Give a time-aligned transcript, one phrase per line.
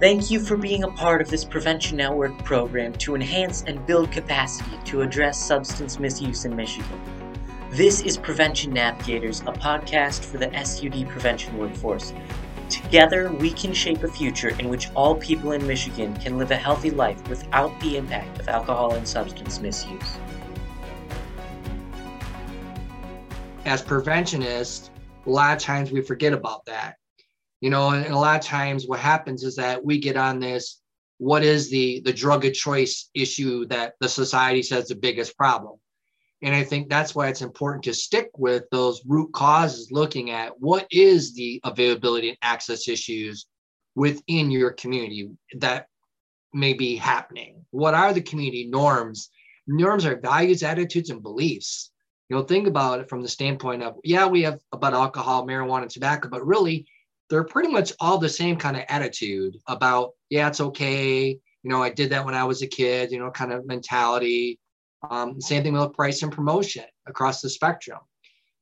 [0.00, 4.10] Thank you for being a part of this Prevention Network program to enhance and build
[4.10, 6.98] capacity to address substance misuse in Michigan.
[7.68, 12.14] This is Prevention Navigators, a podcast for the SUD prevention workforce.
[12.70, 16.56] Together, we can shape a future in which all people in Michigan can live a
[16.56, 20.16] healthy life without the impact of alcohol and substance misuse.
[23.66, 24.90] As preventionists,
[25.26, 26.99] a lot of times we forget about that
[27.60, 30.80] you know and a lot of times what happens is that we get on this
[31.20, 35.78] what is the the drug of choice issue that the society says the biggest problem?
[36.42, 40.58] And i think that's why it's important to stick with those root causes looking at
[40.58, 43.46] what is the availability and access issues
[43.94, 45.88] within your community that
[46.54, 47.66] may be happening?
[47.70, 49.28] What are the community norms?
[49.66, 51.90] Norms are values attitudes and beliefs.
[52.30, 55.82] You know think about it from the standpoint of yeah we have about alcohol marijuana
[55.82, 56.86] and tobacco but really
[57.30, 61.38] they're pretty much all the same kind of attitude about, yeah, it's okay.
[61.62, 64.58] You know, I did that when I was a kid, you know, kind of mentality.
[65.08, 68.00] Um, same thing with price and promotion across the spectrum.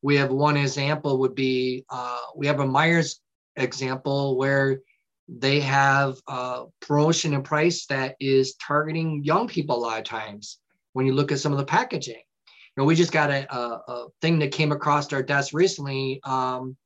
[0.02, 3.20] We have one example would be uh, we have a Myers
[3.56, 4.80] example where
[5.28, 10.58] they have uh, promotion and price that is targeting young people a lot of times
[10.92, 12.14] when you look at some of the packaging.
[12.14, 16.20] You know, we just got a, a, a thing that came across our desk recently
[16.24, 16.76] um,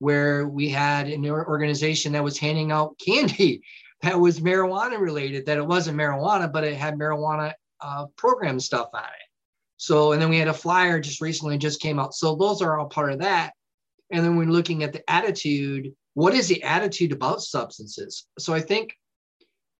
[0.00, 3.62] where we had an organization that was handing out candy
[4.02, 8.88] that was marijuana related, that it wasn't marijuana, but it had marijuana uh, program stuff
[8.94, 9.28] on it.
[9.76, 12.14] So, and then we had a flyer just recently just came out.
[12.14, 13.52] So those are all part of that.
[14.10, 15.92] And then we're looking at the attitude.
[16.14, 18.26] What is the attitude about substances?
[18.38, 18.94] So I think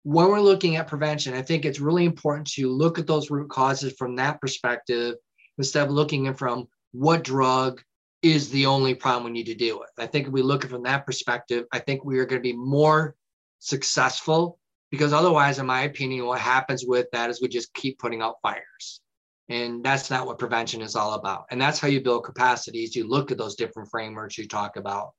[0.03, 3.49] when we're looking at prevention, I think it's really important to look at those root
[3.49, 5.15] causes from that perspective
[5.57, 7.81] instead of looking at from what drug,
[8.21, 9.89] is the only problem we need to deal with.
[9.97, 12.41] I think if we look at it from that perspective, I think we are going
[12.41, 13.15] to be more
[13.59, 14.59] successful
[14.91, 18.35] because otherwise, in my opinion, what happens with that is we just keep putting out
[18.41, 19.01] fires.
[19.49, 21.45] And that's not what prevention is all about.
[21.49, 22.95] And that's how you build capacities.
[22.95, 25.11] You look at those different frameworks you talk about.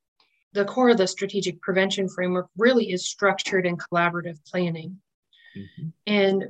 [0.53, 4.99] The core of the strategic prevention framework really is structured and collaborative planning.
[5.57, 5.89] Mm-hmm.
[6.07, 6.45] And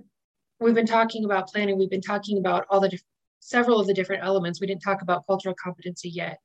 [0.60, 2.98] we've been talking about planning, we've been talking about all the
[3.42, 4.60] several of the different elements.
[4.60, 6.38] We didn't talk about cultural competency yet.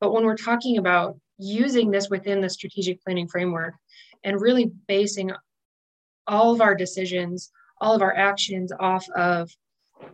[0.00, 3.74] But when we're talking about using this within the strategic planning framework
[4.22, 5.32] and really basing
[6.26, 7.50] all of our decisions,
[7.80, 9.50] all of our actions off of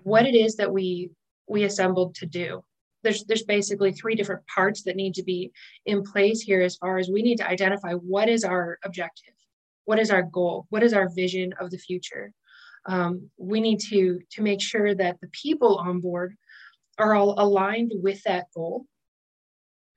[0.05, 1.11] what it is that we
[1.49, 2.63] we assembled to do.
[3.03, 5.51] There's there's basically three different parts that need to be
[5.85, 9.35] in place here as far as we need to identify what is our objective,
[9.85, 12.33] what is our goal, what is our vision of the future
[12.87, 16.37] um, we need to to make sure that the people on board
[16.99, 18.85] are all aligned with that goal.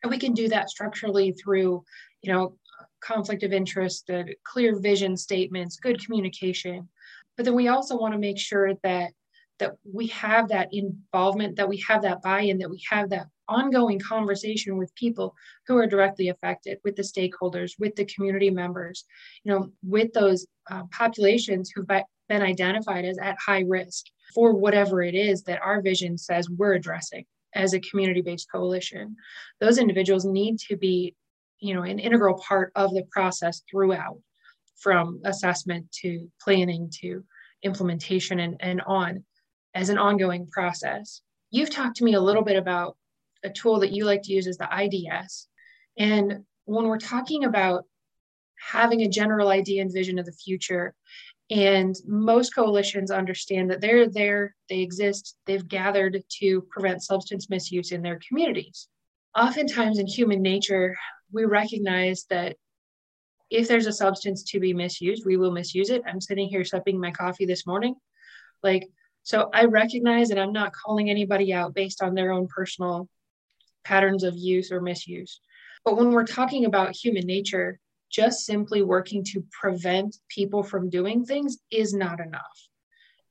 [0.02, 1.84] And we can do that structurally through
[2.22, 2.58] you know
[3.02, 4.10] conflict of interest
[4.46, 6.90] clear vision statements good communication.
[7.36, 9.12] But then we also want to make sure that
[9.60, 14.00] that we have that involvement that we have that buy-in that we have that ongoing
[14.00, 15.36] conversation with people
[15.68, 19.06] who are directly affected with the stakeholders with the community members
[19.44, 21.88] you know with those uh, populations who've
[22.30, 26.74] been identified as at high risk for whatever it is that our vision says we're
[26.74, 29.16] addressing as a community-based coalition.
[29.60, 31.16] Those individuals need to be
[31.60, 34.20] you know an integral part of the process throughout
[34.80, 37.24] from assessment to planning to
[37.64, 39.24] implementation and, and on
[39.74, 41.22] as an ongoing process.
[41.52, 42.98] You've talked to me a little bit about
[43.44, 45.48] a tool that you like to use is the ids
[45.98, 47.84] and when we're talking about
[48.58, 50.94] having a general idea and vision of the future
[51.50, 57.92] and most coalitions understand that they're there, they exist, they've gathered to prevent substance misuse
[57.92, 58.88] in their communities.
[59.38, 60.96] Oftentimes in human nature,
[61.32, 62.56] we recognize that
[63.50, 66.02] if there's a substance to be misused, we will misuse it.
[66.08, 67.96] I'm sitting here sipping my coffee this morning.
[68.64, 68.88] Like,
[69.24, 73.08] so I recognize that I'm not calling anybody out based on their own personal
[73.84, 75.40] patterns of use or misuse.
[75.86, 77.80] But when we're talking about human nature,
[78.14, 82.68] just simply working to prevent people from doing things is not enough.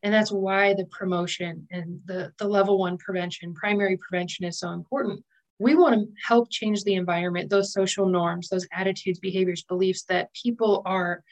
[0.02, 4.70] And that's why the promotion and the, the level one prevention, primary prevention is so
[4.70, 5.24] important.
[5.60, 10.32] We want to help change the environment, those social norms, those attitudes, behaviors, beliefs that
[10.34, 11.22] people are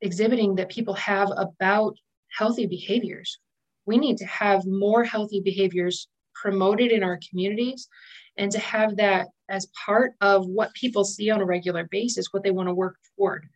[0.00, 1.96] exhibiting, that people have about
[2.30, 3.38] healthy behaviors.
[3.86, 7.88] We need to have more healthy behaviors promoted in our communities
[8.36, 12.42] and to have that as part of what people see on a regular basis, what
[12.42, 13.46] they want to work toward.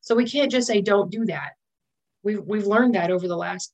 [0.00, 1.52] So we can't just say, don't do that.
[2.24, 3.72] We've, we've learned that over the last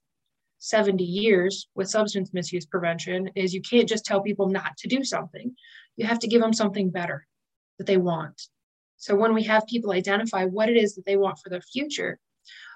[0.58, 5.04] 70 years with substance misuse prevention is you can't just tell people not to do
[5.04, 5.54] something.
[5.96, 7.26] You have to give them something better
[7.78, 8.42] that they want.
[8.96, 12.18] So when we have people identify what it is that they want for their future,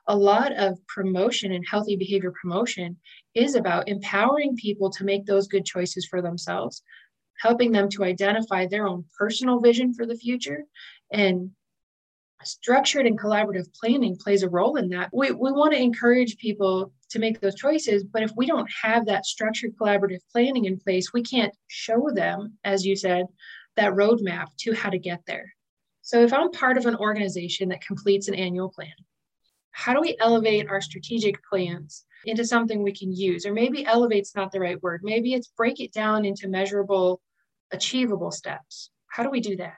[0.06, 2.96] a lot of promotion and healthy behavior promotion
[3.34, 6.82] is about empowering people to make those good choices for themselves,
[7.40, 10.64] helping them to identify their own personal vision for the future.
[11.10, 11.50] And
[12.44, 15.10] structured and collaborative planning plays a role in that.
[15.12, 19.06] We, we want to encourage people to make those choices, but if we don't have
[19.06, 23.26] that structured collaborative planning in place, we can't show them, as you said,
[23.76, 25.52] that roadmap to how to get there.
[26.02, 28.90] So if I'm part of an organization that completes an annual plan,
[29.70, 33.46] how do we elevate our strategic plans into something we can use?
[33.46, 35.02] Or maybe elevate's not the right word.
[35.02, 37.20] Maybe it's break it down into measurable,
[37.72, 38.90] achievable steps.
[39.08, 39.74] How do we do that?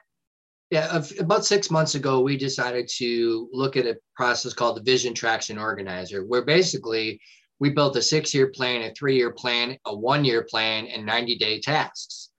[0.71, 5.13] Yeah, about six months ago, we decided to look at a process called the Vision
[5.13, 7.21] Traction Organizer, where basically
[7.59, 11.05] we built a six year plan, a three year plan, a one year plan, and
[11.05, 12.29] 90 day tasks.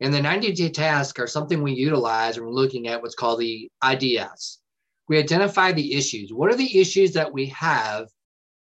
[0.00, 3.40] And the 90 day tasks are something we utilize when we're looking at what's called
[3.40, 4.58] the IDS.
[5.08, 6.32] We identify the issues.
[6.32, 8.08] What are the issues that we have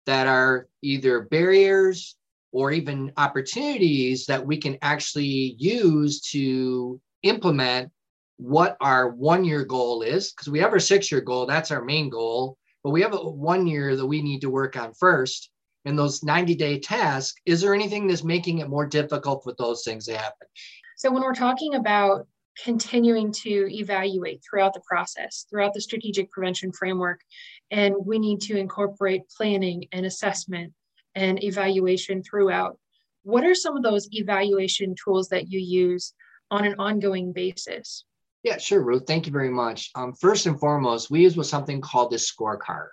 [0.06, 2.16] that are either barriers
[2.52, 7.92] or even opportunities that we can actually use to implement
[8.38, 10.32] what our one year goal is?
[10.32, 13.18] Because we have our six year goal, that's our main goal, but we have a
[13.18, 15.50] one year that we need to work on first.
[15.86, 19.84] And those 90 day tasks, is there anything that's making it more difficult for those
[19.84, 20.48] things to happen?
[20.98, 22.28] So when we're talking about
[22.64, 27.22] continuing to evaluate throughout the process, throughout the strategic prevention framework,
[27.72, 30.74] and we need to incorporate planning and assessment
[31.16, 32.78] and evaluation throughout.
[33.24, 36.14] What are some of those evaluation tools that you use
[36.50, 38.06] on an ongoing basis?
[38.44, 39.04] Yeah, sure, Ruth.
[39.08, 39.92] Thank you very much.
[39.96, 42.90] Um, first and foremost, we use with something called the scorecard.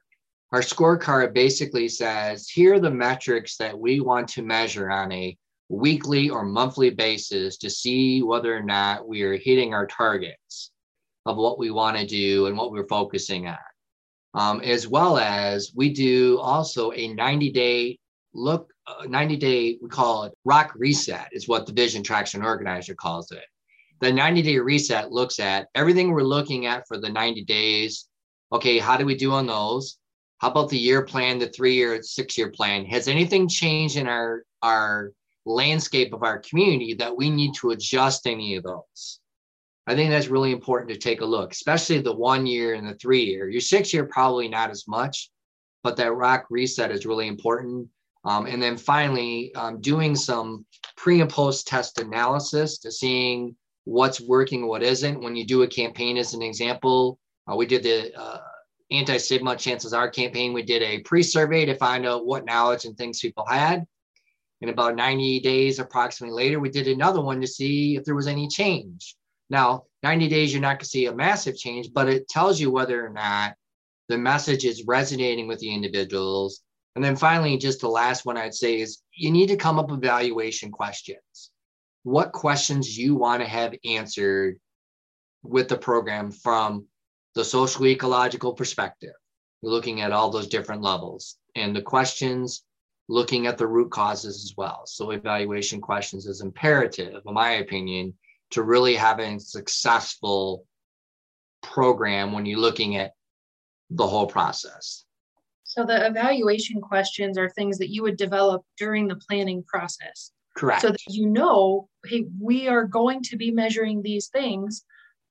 [0.53, 5.37] Our scorecard basically says here are the metrics that we want to measure on a
[5.69, 10.71] weekly or monthly basis to see whether or not we are hitting our targets
[11.27, 13.57] of what we want to do and what we're focusing on.
[14.35, 17.99] Um, as well as we do also a 90 day
[18.35, 22.95] look, uh, 90 day, we call it rock reset, is what the Vision Traction Organizer
[22.95, 23.45] calls it.
[24.01, 28.07] The 90 day reset looks at everything we're looking at for the 90 days.
[28.53, 29.99] Okay, how do we do on those?
[30.39, 32.85] How about the year plan, the three year, six year plan?
[32.85, 35.13] Has anything changed in our, our
[35.49, 39.21] landscape of our community that we need to adjust any of those.
[39.89, 42.95] I think that's really important to take a look, especially the one year and the
[42.97, 43.49] three year.
[43.49, 45.31] Your six year, probably not as much,
[45.83, 47.89] but that rock reset is really important.
[48.27, 50.67] Um, and then finally, um, doing some
[50.99, 55.23] pre and post test analysis to seeing what's working, what isn't.
[55.23, 57.19] When you do a campaign, as an example,
[57.51, 58.41] uh, we did the uh,
[58.91, 60.53] anti stigma chances are campaign.
[60.53, 63.87] We did a pre survey to find out what knowledge and things people had.
[64.61, 68.27] And about 90 days approximately later, we did another one to see if there was
[68.27, 69.17] any change.
[69.51, 72.71] Now, 90 days, you're not going to see a massive change, but it tells you
[72.71, 73.55] whether or not
[74.09, 76.61] the message is resonating with the individuals.
[76.95, 79.91] And then finally, just the last one I'd say is you need to come up
[79.91, 81.51] with evaluation questions.
[82.03, 84.59] What questions you want to have answered
[85.43, 86.87] with the program from
[87.35, 89.15] the social ecological perspective.
[89.63, 91.37] You're looking at all those different levels.
[91.55, 92.65] And the questions
[93.09, 94.83] looking at the root causes as well.
[94.87, 98.15] So evaluation questions is imperative, in my opinion,
[98.51, 100.65] to really having a successful
[101.63, 103.13] program when you're looking at
[103.91, 105.05] the whole process.
[105.65, 110.33] So the evaluation questions are things that you would develop during the planning process.
[110.57, 110.83] Correct.
[110.83, 114.85] So that you know, hey, we are going to be measuring these things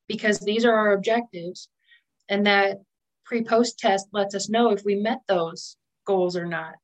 [0.08, 1.70] because these are our objectives.
[2.30, 2.78] And that
[3.26, 5.76] pre-post test lets us know if we met those
[6.06, 6.76] goals or not.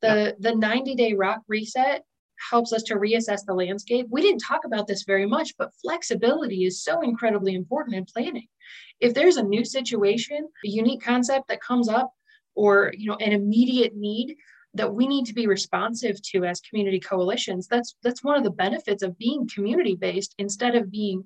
[0.00, 2.04] The the 90 day rock reset
[2.50, 4.06] helps us to reassess the landscape.
[4.10, 8.48] We didn't talk about this very much, but flexibility is so incredibly important in planning.
[9.00, 12.12] If there's a new situation, a unique concept that comes up,
[12.54, 14.36] or you know, an immediate need
[14.74, 18.50] that we need to be responsive to as community coalitions, that's that's one of the
[18.50, 21.24] benefits of being community based instead of being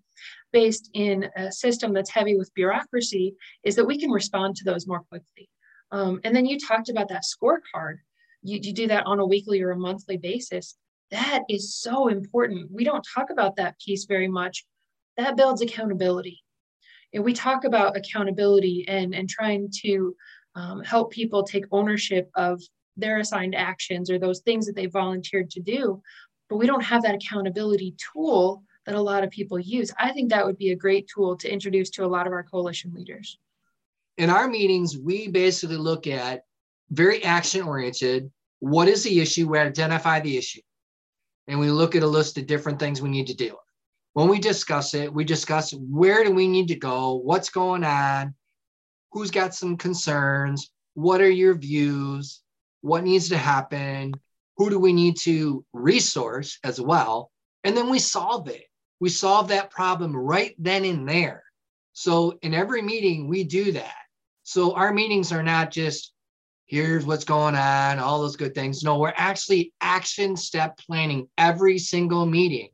[0.52, 4.87] based in a system that's heavy with bureaucracy, is that we can respond to those
[4.87, 5.49] more quickly.
[5.90, 7.99] Um, and then you talked about that scorecard
[8.44, 10.76] you, you do that on a weekly or a monthly basis.
[11.14, 12.73] That is so important.
[12.73, 14.66] We don't talk about that piece very much.
[15.16, 16.42] That builds accountability.
[17.12, 20.16] And we talk about accountability and, and trying to
[20.56, 22.61] um, help people take ownership of
[22.97, 26.02] their assigned actions or those things that they volunteered to do.
[26.49, 29.92] But we don't have that accountability tool that a lot of people use.
[29.97, 32.42] I think that would be a great tool to introduce to a lot of our
[32.42, 33.38] coalition leaders.
[34.18, 36.42] In our meetings, we basically look at
[36.90, 38.33] very action oriented.
[38.59, 39.49] What is the issue?
[39.49, 40.61] We identify the issue
[41.49, 43.57] and we look at a list of different things we need to do.
[44.15, 48.35] When we discuss it, we discuss where do we need to go, what's going on,
[49.13, 52.41] who's got some concerns, what are your views?
[52.81, 54.15] What needs to happen?
[54.57, 57.31] Who do we need to resource as well?
[57.65, 58.65] And then we solve it.
[59.01, 61.43] We solve that problem right then and there.
[61.93, 63.95] So in every meeting, we do that.
[64.45, 66.13] So our meetings are not just
[66.66, 68.83] here's what's going on, all those good things.
[68.83, 72.68] No, we're actually action step planning every single meeting.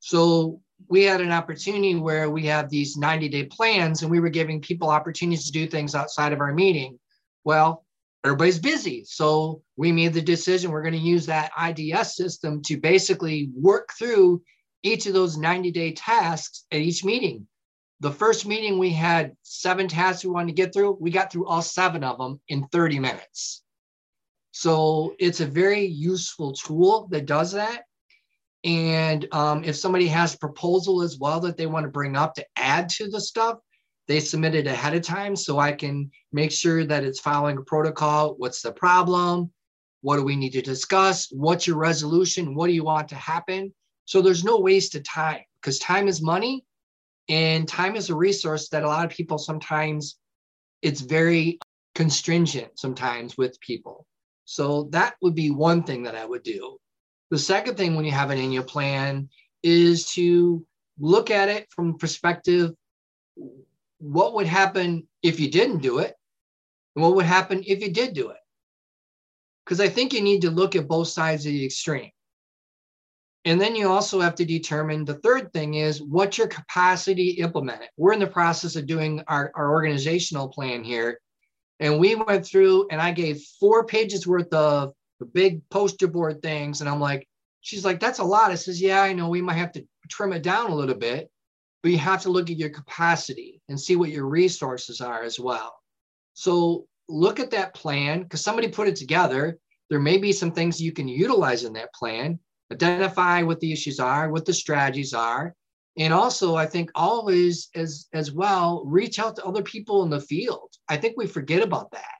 [0.00, 4.28] So we had an opportunity where we have these 90 day plans and we were
[4.28, 6.98] giving people opportunities to do things outside of our meeting.
[7.44, 7.84] Well,
[8.24, 9.04] everybody's busy.
[9.04, 13.90] So we made the decision we're going to use that IDS system to basically work
[13.98, 14.42] through
[14.82, 17.46] each of those 90 day tasks at each meeting.
[18.02, 20.98] The first meeting we had seven tasks we wanted to get through.
[21.00, 23.62] We got through all seven of them in 30 minutes.
[24.50, 27.84] So it's a very useful tool that does that.
[28.64, 32.34] And um, if somebody has a proposal as well that they want to bring up
[32.34, 33.58] to add to the stuff,
[34.08, 37.62] they submit it ahead of time so I can make sure that it's following a
[37.62, 38.34] protocol.
[38.36, 39.52] What's the problem?
[40.00, 41.28] What do we need to discuss?
[41.30, 42.56] What's your resolution?
[42.56, 43.72] What do you want to happen?
[44.06, 46.64] So there's no waste of time because time is money
[47.28, 50.18] and time is a resource that a lot of people sometimes
[50.82, 51.58] it's very
[51.94, 54.06] constringent sometimes with people.
[54.44, 56.78] So that would be one thing that I would do.
[57.30, 59.28] The second thing when you have an annual plan
[59.62, 60.66] is to
[60.98, 62.72] look at it from perspective
[63.98, 66.14] what would happen if you didn't do it
[66.94, 68.36] and what would happen if you did do it
[69.64, 72.10] because i think you need to look at both sides of the extreme
[73.44, 77.40] and then you also have to determine the third thing is what's your capacity to
[77.40, 77.90] implement it.
[77.96, 81.18] We're in the process of doing our, our organizational plan here.
[81.80, 86.40] And we went through and i gave four pages worth of the big poster board
[86.40, 86.80] things.
[86.80, 87.26] And i'm like
[87.60, 88.52] she's like that's a lot.
[88.52, 89.28] I says yeah i know.
[89.28, 91.30] We might have to trim it down a little bit
[91.82, 95.38] but you have to look at your capacity and see what your resources are as
[95.38, 95.74] well.
[96.34, 99.58] So look at that plan because somebody put it together.
[99.90, 102.38] There may be some things you can utilize in that plan,
[102.72, 105.54] identify what the issues are, what the strategies are.
[105.98, 110.20] And also, I think always as as well, reach out to other people in the
[110.20, 110.70] field.
[110.88, 112.14] I think we forget about that.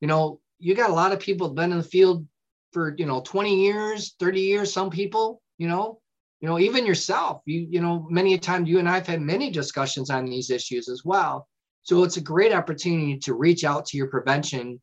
[0.00, 2.26] You know, you got a lot of people that been in the field
[2.72, 6.00] for, you know, 20 years, 30 years, some people, you know,
[6.42, 9.50] you know even yourself you you know many a time you and i've had many
[9.50, 11.48] discussions on these issues as well
[11.82, 14.80] so it's a great opportunity to reach out to your prevention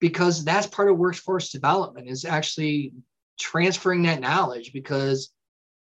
[0.00, 2.92] because that's part of workforce development is actually
[3.38, 5.32] transferring that knowledge because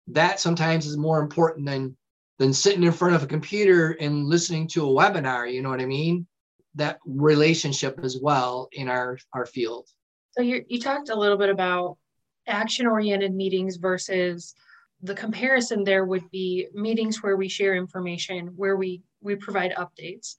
[0.09, 1.97] that sometimes is more important than
[2.39, 5.81] than sitting in front of a computer and listening to a webinar you know what
[5.81, 6.27] i mean
[6.75, 9.89] that relationship as well in our our field
[10.33, 11.97] so you you talked a little bit about
[12.47, 14.55] action oriented meetings versus
[15.03, 20.37] the comparison there would be meetings where we share information, where we, we provide updates.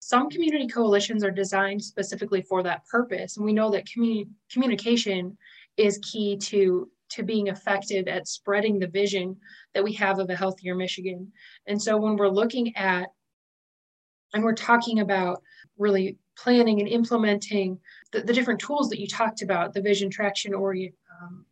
[0.00, 3.36] Some community coalitions are designed specifically for that purpose.
[3.36, 5.38] And we know that communi- communication
[5.76, 9.36] is key to, to being effective at spreading the vision
[9.74, 11.32] that we have of a healthier Michigan.
[11.66, 13.08] And so when we're looking at
[14.34, 15.42] and we're talking about
[15.78, 17.78] really planning and implementing
[18.12, 21.44] the, the different tools that you talked about, the vision traction or um,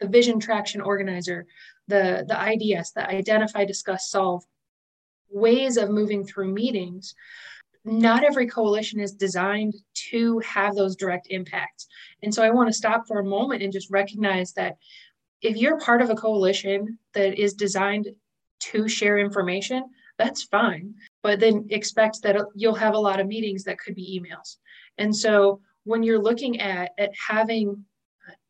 [0.00, 1.46] the vision traction organizer,
[1.88, 4.44] the, the IDS, the identify, discuss, solve,
[5.30, 7.14] ways of moving through meetings,
[7.84, 9.74] not every coalition is designed
[10.10, 11.86] to have those direct impacts.
[12.22, 14.76] And so I want to stop for a moment and just recognize that
[15.40, 18.08] if you're part of a coalition that is designed
[18.60, 19.84] to share information,
[20.18, 20.94] that's fine.
[21.22, 24.56] But then expect that you'll have a lot of meetings that could be emails.
[24.98, 27.84] And so when you're looking at, at having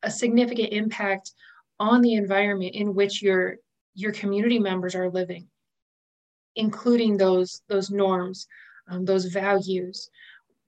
[0.03, 1.33] a significant impact
[1.79, 3.57] on the environment in which your
[3.95, 5.49] your community members are living
[6.57, 8.47] including those those norms
[8.91, 10.11] um, those values.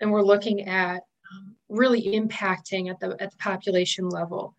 [0.01, 1.03] And we're looking at
[1.33, 4.55] um, really impacting at the at the population level.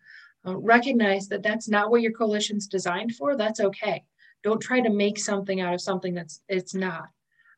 [0.46, 4.04] Uh, recognize that that's not what your coalition's designed for that's okay.
[4.42, 7.08] Don't try to make something out of something that's it's not.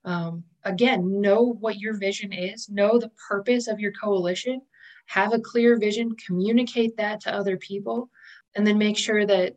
[0.05, 4.61] Um, again know what your vision is know the purpose of your coalition
[5.07, 8.11] have a clear vision communicate that to other people
[8.55, 9.55] and then make sure that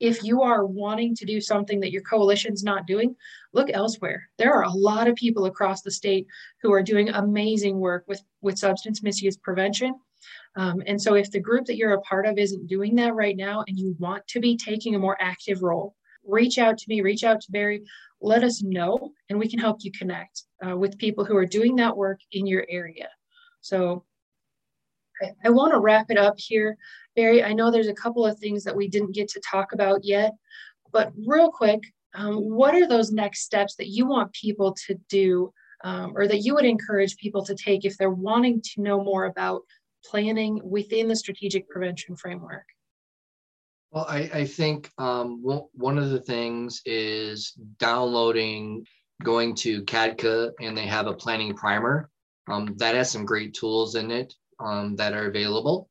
[0.00, 3.14] if you are wanting to do something that your coalition's not doing,
[3.52, 4.28] look elsewhere.
[4.38, 6.26] There are a lot of people across the state
[6.62, 9.94] who are doing amazing work with, with substance misuse prevention.
[10.56, 13.36] Um, and so, if the group that you're a part of isn't doing that right
[13.36, 15.94] now and you want to be taking a more active role,
[16.26, 17.82] reach out to me, reach out to Barry,
[18.20, 21.76] let us know, and we can help you connect uh, with people who are doing
[21.76, 23.08] that work in your area.
[23.60, 24.04] So,
[25.22, 26.76] I, I want to wrap it up here.
[27.16, 30.04] Barry, I know there's a couple of things that we didn't get to talk about
[30.04, 30.32] yet,
[30.92, 31.80] but real quick,
[32.14, 35.52] um, what are those next steps that you want people to do
[35.84, 39.24] um, or that you would encourage people to take if they're wanting to know more
[39.24, 39.62] about
[40.04, 42.64] planning within the strategic prevention framework?
[43.90, 48.86] Well, I, I think um, one of the things is downloading,
[49.22, 52.08] going to CADCA, and they have a planning primer
[52.48, 55.88] um, that has some great tools in it um, that are available.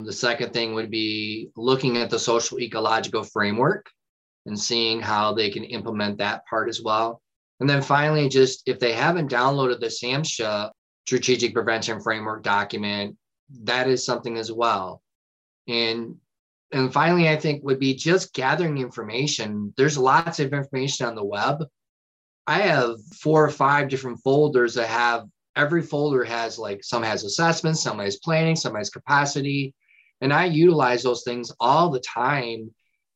[0.00, 3.86] The second thing would be looking at the social ecological framework
[4.46, 7.20] and seeing how they can implement that part as well.
[7.60, 10.70] And then finally, just if they haven't downloaded the SAMHSA
[11.06, 13.16] strategic prevention framework document,
[13.64, 15.02] that is something as well.
[15.68, 16.16] And
[16.72, 19.74] and finally, I think would be just gathering information.
[19.76, 21.64] There's lots of information on the web.
[22.46, 27.24] I have four or five different folders that have every folder has like some has
[27.24, 29.74] assessments, some has planning, some has capacity.
[30.20, 32.70] And I utilize those things all the time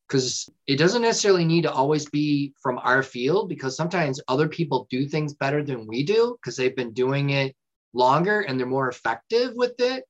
[0.08, 4.86] because it doesn't necessarily need to always be from our field because sometimes other people
[4.90, 7.54] do things better than we do because they've been doing it
[7.92, 10.04] longer and they're more effective with it.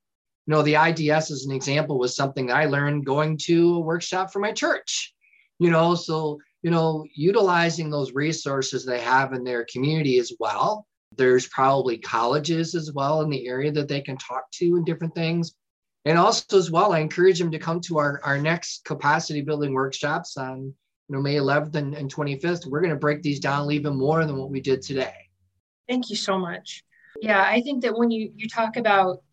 [0.47, 4.31] You know, the IDS as an example was something I learned going to a workshop
[4.31, 5.13] for my church.
[5.59, 10.87] You know, so you know, utilizing those resources they have in their community as well.
[11.17, 15.15] There's probably colleges as well in the area that they can talk to and different
[15.15, 15.55] things.
[16.05, 19.73] And also as well, I encourage them to come to our, our next capacity building
[19.73, 20.73] workshops on
[21.07, 22.67] you know May 11th and, and 25th.
[22.67, 25.15] We're going to break these down even more than what we did today.
[25.87, 26.83] Thank you so much.
[27.21, 29.23] Yeah, I think that when you you talk about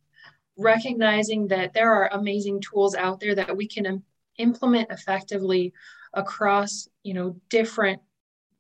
[0.57, 4.03] recognizing that there are amazing tools out there that we can
[4.39, 5.73] implement effectively
[6.15, 8.01] across you know different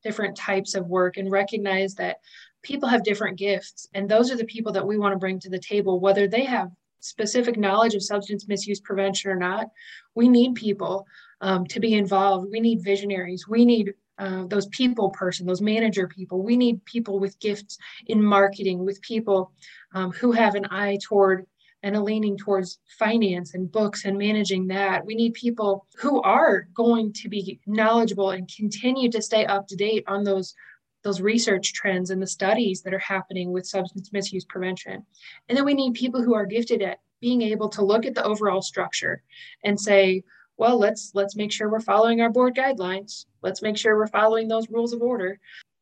[0.02, 2.18] different types of work and recognize that
[2.62, 5.50] people have different gifts and those are the people that we want to bring to
[5.50, 6.70] the table whether they have
[7.02, 9.68] specific knowledge of substance misuse prevention or not.
[10.14, 11.06] We need people
[11.40, 12.50] um, to be involved.
[12.50, 13.46] We need visionaries.
[13.48, 16.42] We need uh, those people person those manager people.
[16.42, 19.52] We need people with gifts in marketing with people
[19.94, 21.46] um, who have an eye toward
[21.82, 25.04] and a leaning towards finance and books and managing that.
[25.04, 29.76] We need people who are going to be knowledgeable and continue to stay up to
[29.76, 30.54] date on those
[31.02, 35.04] those research trends and the studies that are happening with substance misuse prevention.
[35.48, 38.24] And then we need people who are gifted at being able to look at the
[38.24, 39.22] overall structure
[39.64, 40.22] and say,
[40.56, 43.26] well, let's let's make sure we're following our board guidelines.
[43.42, 45.38] Let's make sure we're following those rules of order.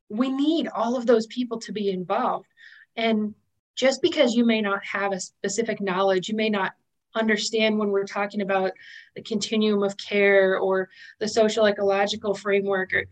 [0.09, 2.49] We need all of those people to be involved.
[2.97, 3.35] And
[3.77, 6.73] just because you may not have a specific knowledge, you may not
[7.15, 8.73] understand when we're talking about
[9.17, 13.05] the continuum of care or the social ecological framework or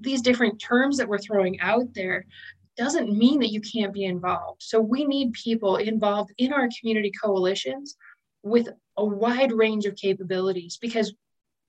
[0.00, 2.26] these different terms that we're throwing out there
[2.76, 4.62] doesn't mean that you can't be involved.
[4.62, 7.96] So we need people involved in our community coalitions
[8.42, 11.12] with a wide range of capabilities because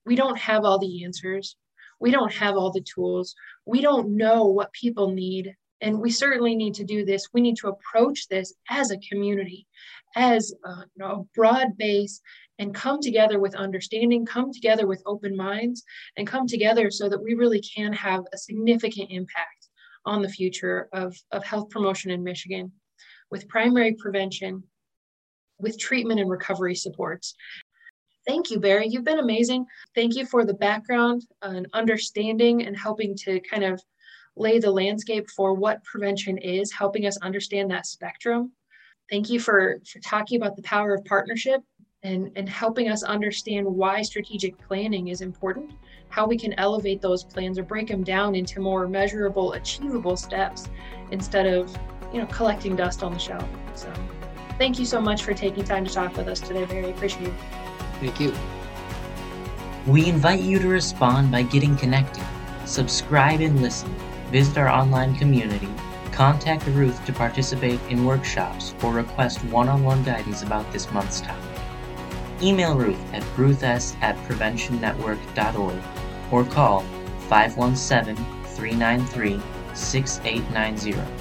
[0.06, 1.56] we don't have all the answers.
[2.00, 3.36] We don't have all the tools.
[3.66, 7.30] We don't know what people need and we certainly need to do this.
[7.34, 9.68] We need to approach this as a community,
[10.16, 12.22] as a, you know, a broad base,
[12.62, 15.84] and come together with understanding, come together with open minds,
[16.16, 19.68] and come together so that we really can have a significant impact
[20.06, 22.72] on the future of, of health promotion in Michigan
[23.32, 24.64] with primary prevention,
[25.60, 27.34] with treatment and recovery supports.
[28.28, 28.88] Thank you, Barry.
[28.88, 29.66] You've been amazing.
[29.96, 33.82] Thank you for the background uh, and understanding and helping to kind of
[34.36, 38.52] lay the landscape for what prevention is, helping us understand that spectrum.
[39.10, 41.62] Thank you for, for talking about the power of partnership
[42.04, 45.72] and, and helping us understand why strategic planning is important,
[46.10, 50.70] how we can elevate those plans or break them down into more measurable, achievable steps
[51.12, 51.76] instead of,
[52.14, 53.48] you know, collecting dust on the shelf.
[53.76, 53.92] So
[54.58, 56.66] thank you so much for taking time to talk with us today.
[56.66, 57.34] Very appreciate it.
[58.00, 58.34] Thank you.
[59.88, 62.24] We invite you to respond by getting connected,
[62.66, 63.94] subscribe and listen
[64.32, 65.68] visit our online community,
[66.14, 71.20] contact Ruth to participate in workshops or request one on one guidance about this month's
[71.20, 71.51] topic.
[72.44, 75.82] Email Ruth at ruths at preventionnetwork.org
[76.32, 76.82] or call
[77.30, 79.40] 517 393
[79.74, 81.12] 6890.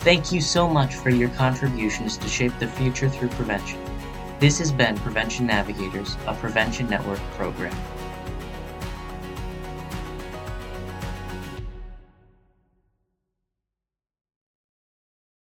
[0.00, 3.78] Thank you so much for your contributions to shape the future through prevention.
[4.38, 7.76] This has been Prevention Navigators, a Prevention Network program.